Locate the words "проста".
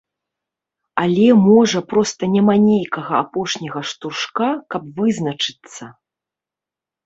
1.91-2.23